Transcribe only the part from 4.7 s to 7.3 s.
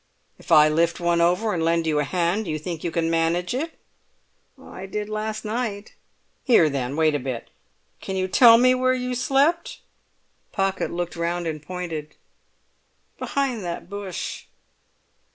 did last night." "Here, then. Wait a